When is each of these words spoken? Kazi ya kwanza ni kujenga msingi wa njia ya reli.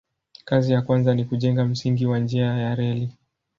Kazi 0.45 0.73
ya 0.73 0.81
kwanza 0.81 1.13
ni 1.15 1.25
kujenga 1.25 1.65
msingi 1.65 2.05
wa 2.05 2.19
njia 2.19 2.45
ya 2.45 2.75
reli. 2.75 3.11